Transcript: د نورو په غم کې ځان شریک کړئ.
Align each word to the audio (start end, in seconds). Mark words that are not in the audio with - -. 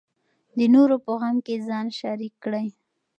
د 0.57 0.59
نورو 0.75 0.95
په 1.05 1.11
غم 1.19 1.35
کې 1.45 1.55
ځان 1.67 1.85
شریک 1.99 2.33
کړئ. 2.43 2.67